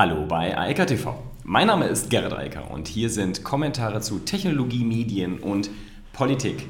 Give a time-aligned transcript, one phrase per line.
[0.00, 1.14] Hallo bei Aika TV.
[1.44, 5.68] Mein Name ist Gerrit Eiker und hier sind Kommentare zu Technologie, Medien und
[6.14, 6.66] Politik.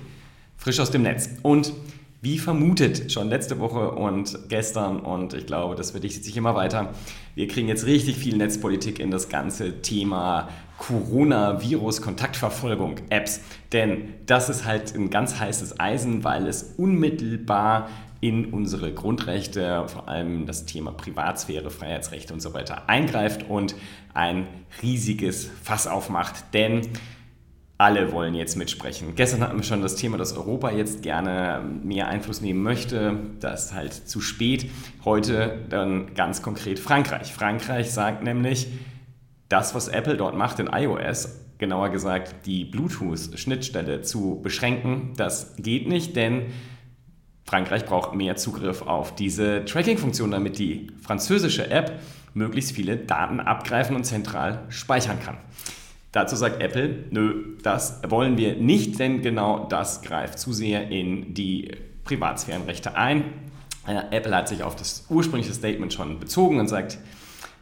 [0.57, 1.31] Frisch aus dem Netz.
[1.43, 1.73] Und
[2.23, 6.91] wie vermutet, schon letzte Woche und gestern und ich glaube, das verdichtet sich immer weiter.
[7.35, 13.41] Wir kriegen jetzt richtig viel Netzpolitik in das ganze Thema Coronavirus-Kontaktverfolgung, Apps.
[13.73, 17.89] Denn das ist halt ein ganz heißes Eisen, weil es unmittelbar
[18.21, 23.75] in unsere Grundrechte, vor allem das Thema Privatsphäre, Freiheitsrechte und so weiter eingreift und
[24.13, 24.47] ein
[24.83, 26.53] riesiges Fass aufmacht.
[26.53, 26.83] Denn
[27.81, 29.15] alle wollen jetzt mitsprechen.
[29.17, 33.17] Gestern hatten wir schon das Thema, dass Europa jetzt gerne mehr Einfluss nehmen möchte.
[33.41, 34.71] Das ist halt zu spät.
[35.07, 37.33] Heute dann ganz konkret Frankreich.
[37.33, 38.69] Frankreich sagt nämlich,
[39.49, 45.89] das, was Apple dort macht in iOS, genauer gesagt die Bluetooth-Schnittstelle zu beschränken, das geht
[45.89, 46.49] nicht, denn
[47.47, 51.99] Frankreich braucht mehr Zugriff auf diese Tracking-Funktion, damit die französische App
[52.35, 55.39] möglichst viele Daten abgreifen und zentral speichern kann.
[56.13, 61.35] Dazu sagt Apple, nö, das wollen wir nicht, denn genau das greift zu sehr in
[61.35, 61.71] die
[62.05, 63.25] Privatsphärenrechte ein.
[63.87, 66.99] Äh, Apple hat sich auf das ursprüngliche Statement schon bezogen und sagt,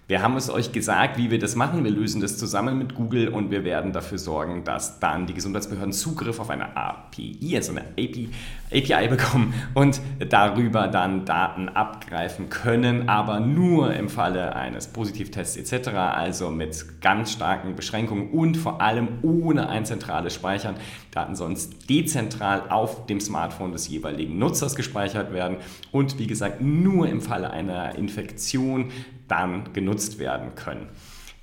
[0.08, 1.84] wir haben es euch gesagt, wie wir das machen.
[1.84, 5.92] Wir lösen das zusammen mit Google und wir werden dafür sorgen, dass dann die Gesundheitsbehörden
[5.92, 8.30] Zugriff auf eine API, also eine API,
[8.72, 10.00] API bekommen und
[10.30, 17.32] darüber dann Daten abgreifen können, aber nur im Falle eines Positivtests etc., also mit ganz
[17.32, 20.76] starken Beschränkungen und vor allem ohne ein zentrales Speichern.
[21.10, 25.58] Daten sonst dezentral auf dem Smartphone des jeweiligen Nutzers gespeichert werden
[25.92, 28.90] und wie gesagt nur im Falle einer Infektion
[29.28, 30.88] dann genutzt werden können.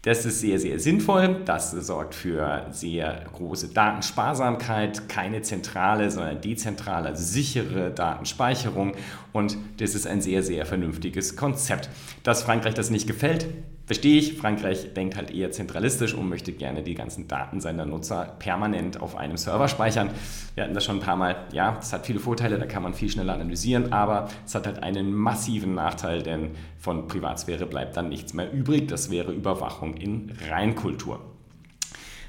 [0.05, 1.41] Das ist sehr, sehr sinnvoll.
[1.45, 8.93] Das sorgt für sehr große Datensparsamkeit, keine zentrale, sondern dezentrale, also sichere Datenspeicherung.
[9.33, 11.89] Und das ist ein sehr, sehr vernünftiges Konzept.
[12.21, 13.47] Dass Frankreich das nicht gefällt,
[13.85, 18.35] Verstehe ich, Frankreich denkt halt eher zentralistisch und möchte gerne die ganzen Daten seiner Nutzer
[18.39, 20.09] permanent auf einem Server speichern.
[20.55, 22.95] Wir hatten das schon ein paar Mal, ja, es hat viele Vorteile, da kann man
[22.95, 28.09] viel schneller analysieren, aber es hat halt einen massiven Nachteil, denn von Privatsphäre bleibt dann
[28.09, 28.87] nichts mehr übrig.
[28.87, 31.34] Das wäre Überwachung in Reinkultur.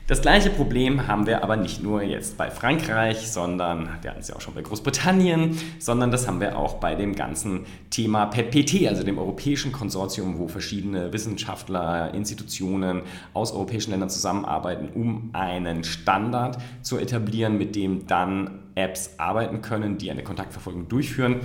[0.09, 4.29] Das gleiche Problem haben wir aber nicht nur jetzt bei Frankreich, sondern wir hatten es
[4.29, 8.87] ja auch schon bei Großbritannien, sondern das haben wir auch bei dem ganzen Thema PET-PT,
[8.87, 13.03] also dem europäischen Konsortium, wo verschiedene Wissenschaftler, Institutionen
[13.35, 19.99] aus europäischen Ländern zusammenarbeiten, um einen Standard zu etablieren, mit dem dann Apps arbeiten können,
[19.99, 21.41] die eine Kontaktverfolgung durchführen.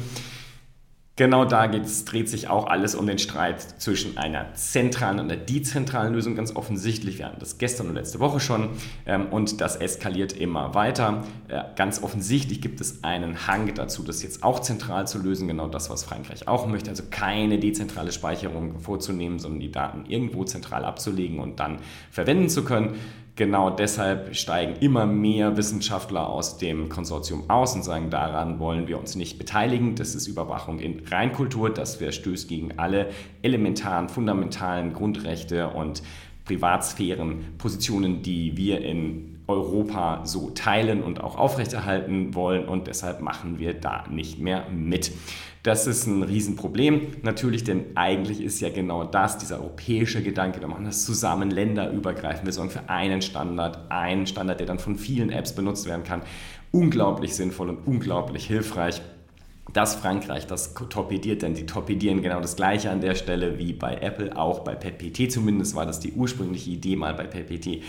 [1.22, 6.16] Genau da dreht sich auch alles um den Streit zwischen einer zentralen und einer dezentralen
[6.16, 7.20] Lösung, ganz offensichtlich.
[7.20, 8.70] Wir hatten das gestern und letzte Woche schon
[9.06, 11.24] ähm, und das eskaliert immer weiter.
[11.48, 15.68] Äh, ganz offensichtlich gibt es einen Hang dazu, das jetzt auch zentral zu lösen, genau
[15.68, 16.90] das, was Frankreich auch möchte.
[16.90, 21.78] Also keine dezentrale Speicherung vorzunehmen, sondern die Daten irgendwo zentral abzulegen und dann
[22.10, 22.96] verwenden zu können.
[23.38, 29.00] Genau deshalb steigen immer mehr Wissenschaftler aus dem Konsortium aus und sagen, daran wollen wir
[29.00, 29.96] uns nicht beteiligen.
[29.96, 33.10] Das ist Überwachung in Reinkultur, das verstößt gegen alle
[33.42, 36.04] elementaren, fundamentalen Grundrechte und
[36.44, 43.74] Privatsphärenpositionen, die wir in Europa so teilen und auch aufrechterhalten wollen und deshalb machen wir
[43.74, 45.12] da nicht mehr mit.
[45.64, 50.68] Das ist ein Riesenproblem natürlich, denn eigentlich ist ja genau das, dieser europäische Gedanke, wir
[50.68, 55.30] machen das zusammen länderübergreifend, wir sorgen für einen Standard, einen Standard, der dann von vielen
[55.30, 56.24] Apps benutzt werden kann,
[56.72, 59.02] unglaublich sinnvoll und unglaublich hilfreich
[59.74, 63.96] dass Frankreich das torpediert, denn sie torpedieren genau das Gleiche an der Stelle wie bei
[63.96, 67.84] Apple, auch bei PetPT zumindest war das die ursprüngliche Idee mal bei PetPT.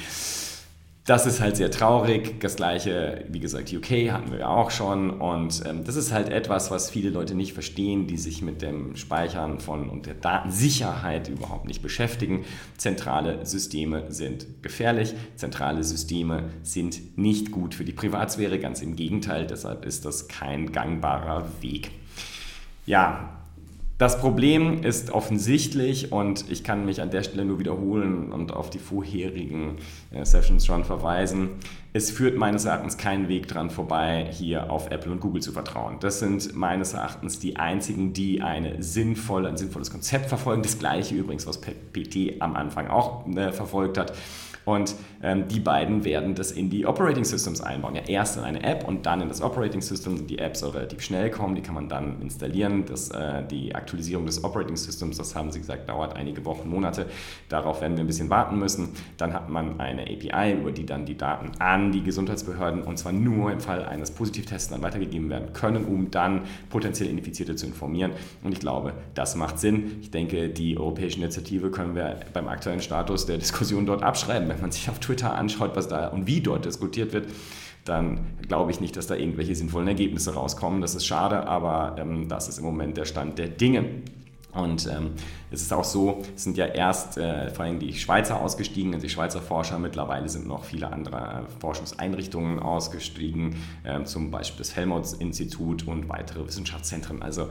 [1.04, 2.38] Das ist halt sehr traurig.
[2.38, 5.10] Das gleiche, wie gesagt, UK hatten wir auch schon.
[5.10, 8.94] Und ähm, das ist halt etwas, was viele Leute nicht verstehen, die sich mit dem
[8.94, 12.44] Speichern von und der Datensicherheit überhaupt nicht beschäftigen.
[12.76, 15.14] Zentrale Systeme sind gefährlich.
[15.34, 18.60] Zentrale Systeme sind nicht gut für die Privatsphäre.
[18.60, 19.48] Ganz im Gegenteil.
[19.48, 21.90] Deshalb ist das kein gangbarer Weg.
[22.86, 23.41] Ja,
[24.02, 28.68] das Problem ist offensichtlich und ich kann mich an der Stelle nur wiederholen und auf
[28.68, 29.76] die vorherigen
[30.10, 31.50] äh, Sessions schon verweisen.
[31.92, 35.98] Es führt meines Erachtens keinen Weg dran vorbei, hier auf Apple und Google zu vertrauen.
[36.00, 40.62] Das sind meines Erachtens die einzigen, die eine sinnvolle, ein sinnvolles Konzept verfolgen.
[40.62, 44.14] Das gleiche übrigens, was PT am Anfang auch äh, verfolgt hat.
[44.64, 47.94] Und ähm, die beiden werden das in die Operating Systems einbauen.
[47.94, 50.26] Ja, erst in eine App und dann in das Operating System.
[50.26, 52.84] Die App soll relativ schnell kommen, die kann man dann installieren.
[52.86, 57.06] Das, äh, die Aktualisierung des Operating Systems, das haben sie gesagt, dauert einige Wochen, Monate.
[57.48, 58.90] Darauf werden wir ein bisschen warten müssen.
[59.16, 63.12] Dann hat man eine API, über die dann die Daten an die Gesundheitsbehörden und zwar
[63.12, 68.12] nur im Fall eines Positivtests dann weitergegeben werden können, um dann potenziell Infizierte zu informieren.
[68.42, 69.98] Und ich glaube, das macht Sinn.
[70.00, 74.51] Ich denke, die europäische Initiative können wir beim aktuellen Status der Diskussion dort abschreiben.
[74.54, 77.28] Wenn man sich auf Twitter anschaut, was da und wie dort diskutiert wird,
[77.84, 80.80] dann glaube ich nicht, dass da irgendwelche sinnvollen Ergebnisse rauskommen.
[80.80, 83.84] Das ist schade, aber ähm, das ist im Moment der Stand der Dinge.
[84.52, 85.12] Und ähm,
[85.50, 89.06] es ist auch so, es sind ja erst äh, vor allem die Schweizer ausgestiegen, also
[89.06, 94.76] die Schweizer Forscher, mittlerweile sind noch viele andere äh, Forschungseinrichtungen ausgestiegen, äh, zum Beispiel das
[94.76, 97.22] Helmholtz-Institut und weitere Wissenschaftszentren.
[97.22, 97.48] Also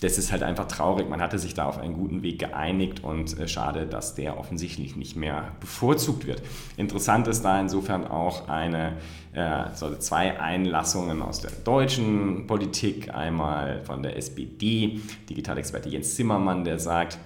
[0.00, 1.08] das ist halt einfach traurig.
[1.08, 4.96] Man hatte sich da auf einen guten Weg geeinigt und äh, schade, dass der offensichtlich
[4.96, 6.42] nicht mehr bevorzugt wird.
[6.76, 8.96] Interessant ist da insofern auch eine,
[9.32, 13.14] äh, also zwei Einlassungen aus der deutschen Politik.
[13.14, 17.18] Einmal von der SPD, Digitalexperte Jens Zimmermann, der sagt,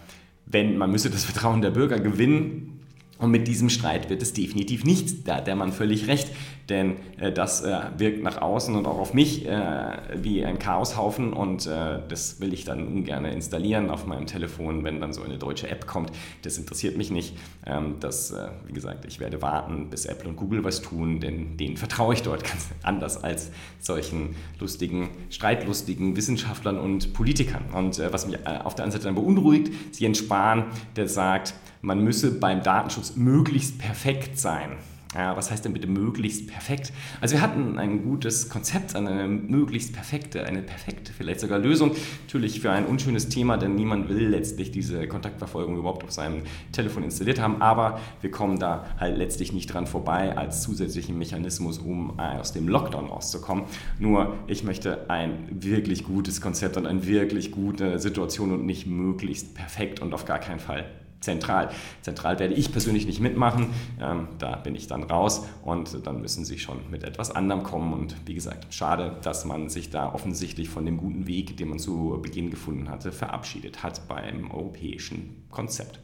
[0.47, 2.74] wenn man müsse das Vertrauen der Bürger gewinnen,
[3.19, 5.23] und mit diesem Streit wird es definitiv nichts.
[5.23, 6.31] Da hat der Mann völlig recht.
[6.69, 11.33] Denn äh, das äh, wirkt nach außen und auch auf mich äh, wie ein Chaoshaufen
[11.33, 15.37] und äh, das will ich dann ungern installieren auf meinem Telefon, wenn dann so eine
[15.37, 16.11] deutsche App kommt.
[16.43, 17.37] Das interessiert mich nicht.
[17.67, 21.59] Ähm, das, äh, wie gesagt, ich werde warten, bis Apple und Google was tun, denn
[21.59, 27.65] denen vertraue ich dort ganz anders als solchen lustigen, streitlustigen Wissenschaftlern und Politikern.
[27.75, 30.65] Und äh, was mich auf der anderen Seite dann beunruhigt, Jens Spahn,
[30.97, 34.71] der sagt, man müsse beim Datenschutz möglichst perfekt sein.
[35.15, 36.93] Ja, was heißt denn bitte möglichst perfekt?
[37.21, 41.93] Also wir hatten ein gutes Konzept, eine möglichst perfekte, eine perfekte vielleicht sogar Lösung.
[42.25, 46.43] Natürlich für ein unschönes Thema, denn niemand will letztlich diese Kontaktverfolgung überhaupt auf seinem
[46.73, 47.63] Telefon installiert haben.
[47.63, 52.67] Aber wir kommen da halt letztlich nicht dran vorbei als zusätzlichen Mechanismus, um aus dem
[52.67, 53.67] Lockdown rauszukommen.
[54.01, 59.55] Nur ich möchte ein wirklich gutes Konzept und eine wirklich gute Situation und nicht möglichst
[59.55, 60.87] perfekt und auf gar keinen Fall
[61.25, 61.71] zentral.
[62.03, 66.45] Zentral werde ich persönlich nicht mitmachen, ähm, da bin ich dann raus und dann müssen
[66.45, 67.93] sie schon mit etwas anderem kommen.
[67.93, 71.79] Und wie gesagt, schade, dass man sich da offensichtlich von dem guten Weg, den man
[71.79, 76.01] zu Beginn gefunden hatte, verabschiedet hat beim europäischen Konzept.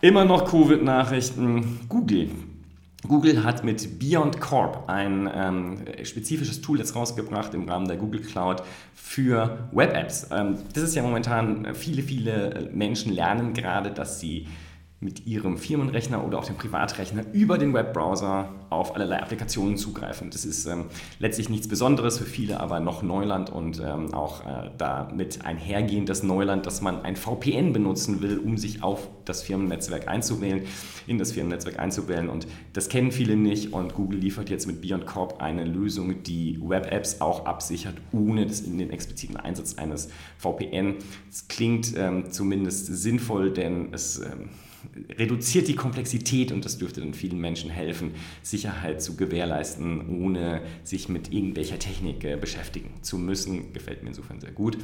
[0.00, 1.80] Immer noch Covid-Nachrichten.
[1.88, 2.30] Google
[3.06, 8.22] Google hat mit Beyond Corp ein ähm, spezifisches Tool jetzt rausgebracht im Rahmen der Google
[8.22, 8.62] Cloud
[8.92, 10.28] für Web-Apps.
[10.32, 14.48] Ähm, das ist ja momentan, viele, viele Menschen lernen gerade, dass sie
[15.00, 20.30] mit ihrem Firmenrechner oder auch dem Privatrechner über den Webbrowser auf allerlei Applikationen zugreifen.
[20.30, 20.86] Das ist ähm,
[21.20, 26.66] letztlich nichts Besonderes für viele, aber noch Neuland und ähm, auch äh, damit einhergehendes Neuland,
[26.66, 30.62] dass man ein VPN benutzen will, um sich auf das Firmennetzwerk einzuwählen,
[31.06, 32.28] in das Firmennetzwerk einzuwählen.
[32.28, 36.58] Und das kennen viele nicht und Google liefert jetzt mit Beyond Corp eine Lösung, die
[36.60, 40.08] Web-Apps auch absichert, ohne das in den expliziten Einsatz eines
[40.38, 40.96] VPN.
[41.30, 44.48] Es klingt ähm, zumindest sinnvoll, denn es ähm,
[45.18, 51.08] reduziert die Komplexität und das dürfte dann vielen Menschen helfen, Sicherheit zu gewährleisten, ohne sich
[51.08, 53.72] mit irgendwelcher Technik äh, beschäftigen zu müssen.
[53.72, 54.78] Gefällt mir insofern sehr gut.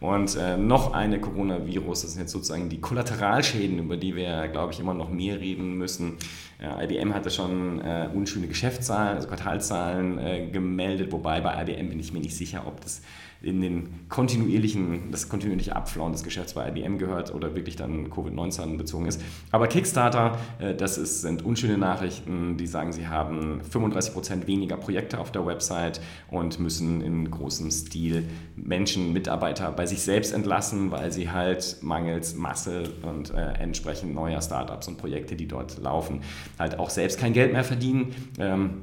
[0.00, 4.72] Und äh, noch eine Coronavirus, das sind jetzt sozusagen die Kollateralschäden, über die wir, glaube
[4.72, 6.14] ich, immer noch mehr reden müssen.
[6.60, 12.00] Äh, IBM hatte schon äh, unschöne Geschäftszahlen, also Quartalzahlen äh, gemeldet, wobei bei IBM bin
[12.00, 13.02] ich mir nicht sicher, ob das
[13.42, 18.76] in den kontinuierlichen, das kontinuierliche Abflauen des Geschäfts bei IBM gehört oder wirklich dann Covid-19
[18.76, 19.20] bezogen ist.
[19.52, 25.18] Aber Kickstarter, äh, das ist, sind unschöne Nachrichten, die sagen, sie haben 35% weniger Projekte
[25.18, 26.00] auf der Website
[26.30, 32.34] und müssen in großem Stil Menschen, Mitarbeiter bei sich selbst entlassen, weil sie halt mangels
[32.34, 36.20] Masse und äh, entsprechend neuer Startups und Projekte, die dort laufen,
[36.58, 38.14] halt auch selbst kein Geld mehr verdienen.
[38.38, 38.82] Ähm,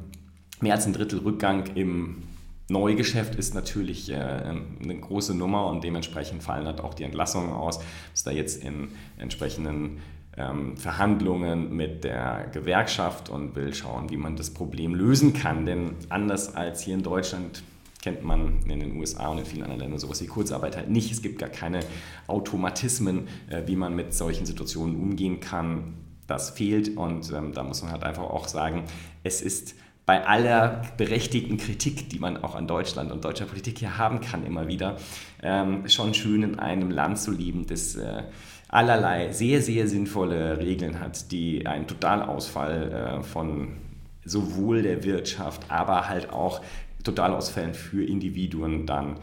[0.61, 2.23] mehr als ein Drittel Rückgang im
[2.69, 7.79] Neugeschäft ist natürlich äh, eine große Nummer und dementsprechend fallen halt auch die Entlassungen aus.
[8.13, 9.99] Ist da jetzt in entsprechenden
[10.37, 15.65] ähm, Verhandlungen mit der Gewerkschaft und will schauen, wie man das Problem lösen kann.
[15.65, 17.63] Denn anders als hier in Deutschland
[18.01, 21.11] kennt man in den USA und in vielen anderen Ländern sowas wie Kurzarbeit halt nicht.
[21.11, 21.81] Es gibt gar keine
[22.27, 25.95] Automatismen, äh, wie man mit solchen Situationen umgehen kann.
[26.27, 28.85] Das fehlt und ähm, da muss man halt einfach auch sagen,
[29.23, 33.97] es ist bei aller berechtigten Kritik, die man auch an Deutschland und deutscher Politik hier
[33.97, 34.97] haben kann, immer wieder,
[35.41, 38.23] ähm, schon schön in einem Land zu leben, das äh,
[38.67, 43.77] allerlei sehr, sehr sinnvolle Regeln hat, die einen Totalausfall äh, von
[44.25, 46.61] sowohl der Wirtschaft, aber halt auch
[47.03, 49.17] Totalausfällen für Individuen dann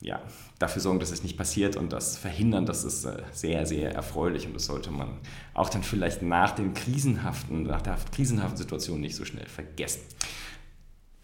[0.00, 0.20] ja,
[0.58, 4.46] dafür sorgen, dass es nicht passiert und das verhindern, das ist äh, sehr, sehr erfreulich
[4.46, 5.08] und das sollte man
[5.54, 10.00] auch dann vielleicht nach den krisenhaften, nach der krisenhaften Situation nicht so schnell vergessen.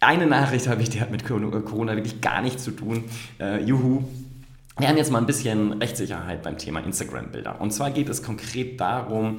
[0.00, 3.04] Eine Nachricht habe ich, die hat mit Corona wirklich gar nichts zu tun.
[3.40, 4.04] Uh, juhu,
[4.78, 7.62] wir haben jetzt mal ein bisschen Rechtssicherheit beim Thema Instagram-Bilder.
[7.62, 9.38] Und zwar geht es konkret darum,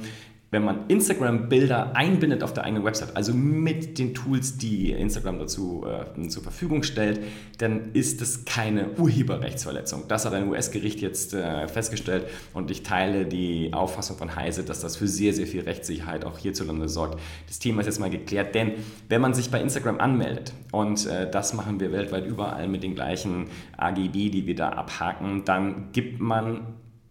[0.50, 5.84] wenn man Instagram-Bilder einbindet auf der eigenen Website, also mit den Tools, die Instagram dazu
[5.86, 7.20] äh, zur Verfügung stellt,
[7.58, 10.04] dann ist es keine Urheberrechtsverletzung.
[10.08, 14.80] Das hat ein US-Gericht jetzt äh, festgestellt und ich teile die Auffassung von Heise, dass
[14.80, 17.20] das für sehr, sehr viel Rechtssicherheit auch hierzulande sorgt.
[17.46, 18.72] Das Thema ist jetzt mal geklärt, denn
[19.08, 22.94] wenn man sich bei Instagram anmeldet und äh, das machen wir weltweit überall mit den
[22.94, 26.60] gleichen AGB, die wir da abhaken, dann gibt man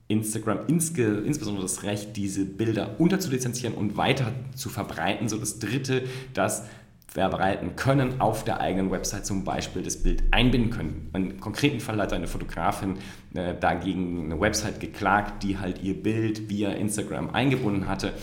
[0.08, 5.28] Instagram insge, insbesondere das Recht, diese Bilder unterzulizenzieren und weiter zu verbreiten.
[5.28, 6.64] So das dritte, das
[7.08, 11.10] verbreiten können auf der eigenen Website zum Beispiel das Bild einbinden können.
[11.14, 12.98] Im konkreten Fall hat eine Fotografin
[13.34, 18.14] äh, dagegen eine Website geklagt, die halt ihr Bild via Instagram eingebunden hatte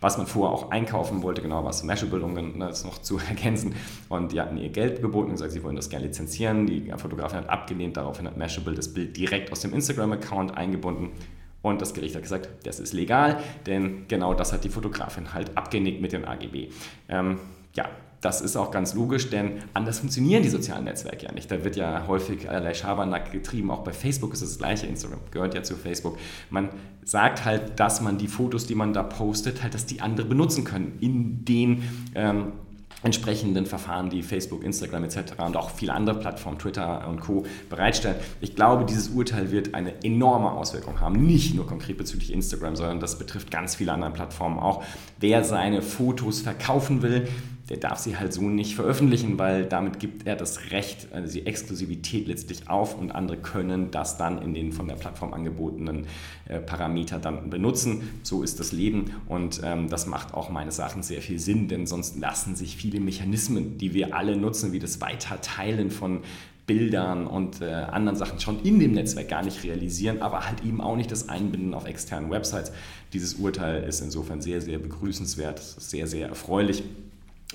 [0.00, 3.74] was man vorher auch einkaufen wollte, genau was Mashable, um das noch zu ergänzen.
[4.08, 6.66] Und die hatten ihr Geld geboten und gesagt, sie wollen das gerne lizenzieren.
[6.66, 11.10] Die Fotografin hat abgelehnt, daraufhin hat Mashable das Bild direkt aus dem Instagram-Account eingebunden.
[11.60, 15.56] Und das Gericht hat gesagt, das ist legal, denn genau das hat die Fotografin halt
[15.56, 16.68] abgenickt mit den AGB.
[17.08, 17.40] Ähm,
[17.74, 17.88] ja,
[18.20, 21.50] das ist auch ganz logisch, denn anders funktionieren die sozialen Netzwerke ja nicht.
[21.50, 23.70] Da wird ja häufig allerlei Schabernack getrieben.
[23.70, 24.86] Auch bei Facebook ist es das gleiche.
[24.86, 26.18] Instagram gehört ja zu Facebook.
[26.50, 26.70] Man
[27.04, 30.64] sagt halt, dass man die Fotos, die man da postet, halt, dass die andere benutzen
[30.64, 31.84] können in den
[32.14, 32.52] ähm,
[33.04, 35.18] entsprechenden Verfahren, die Facebook, Instagram etc.
[35.46, 37.46] und auch viele andere Plattformen, Twitter und Co.
[37.70, 38.16] bereitstellen.
[38.40, 42.98] Ich glaube, dieses Urteil wird eine enorme Auswirkung haben, nicht nur konkret bezüglich Instagram, sondern
[42.98, 44.82] das betrifft ganz viele andere Plattformen auch.
[45.20, 47.28] Wer seine Fotos verkaufen will,
[47.68, 51.46] der darf sie halt so nicht veröffentlichen, weil damit gibt er das Recht, also die
[51.46, 56.06] Exklusivität letztlich auf und andere können das dann in den von der Plattform angebotenen
[56.48, 58.20] äh, Parameter dann benutzen.
[58.22, 61.86] So ist das Leben und ähm, das macht auch meines Erachtens sehr viel Sinn, denn
[61.86, 66.20] sonst lassen sich viele Mechanismen, die wir alle nutzen, wie das Weiterteilen von
[66.66, 70.80] Bildern und äh, anderen Sachen schon in dem Netzwerk gar nicht realisieren, aber halt eben
[70.80, 72.72] auch nicht das Einbinden auf externen Websites.
[73.14, 76.82] Dieses Urteil ist insofern sehr, sehr begrüßenswert, sehr, sehr erfreulich.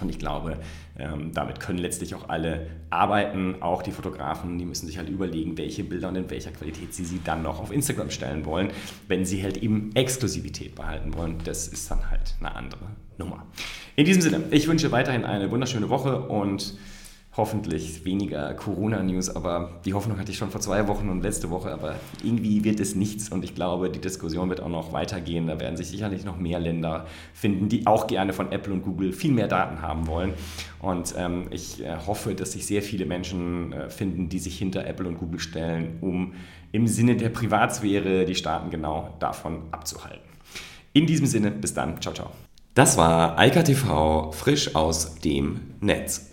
[0.02, 0.58] Und ich glaube,
[0.98, 5.56] ähm, damit können letztlich auch alle arbeiten, auch die Fotografen, die müssen sich halt überlegen,
[5.58, 8.72] welche Bilder und in welcher Qualität sie sie dann noch auf Instagram stellen wollen,
[9.08, 11.38] wenn sie halt eben Exklusivität behalten wollen.
[11.44, 12.88] Das ist dann halt eine andere
[13.20, 13.46] Nummer.
[13.96, 16.76] In diesem Sinne, ich wünsche weiterhin eine wunderschöne Woche und
[17.36, 21.72] hoffentlich weniger Corona-News, aber die Hoffnung hatte ich schon vor zwei Wochen und letzte Woche,
[21.72, 25.48] aber irgendwie wird es nichts und ich glaube, die Diskussion wird auch noch weitergehen.
[25.48, 29.14] Da werden sich sicherlich noch mehr Länder finden, die auch gerne von Apple und Google
[29.14, 30.34] viel mehr Daten haben wollen.
[30.80, 34.86] Und ähm, ich äh, hoffe, dass sich sehr viele Menschen äh, finden, die sich hinter
[34.86, 36.34] Apple und Google stellen, um
[36.72, 40.22] im Sinne der Privatsphäre die Staaten genau davon abzuhalten.
[40.94, 42.00] In diesem Sinne, bis dann.
[42.00, 42.30] Ciao, ciao.
[42.76, 46.33] Das war Eika TV frisch aus dem Netz.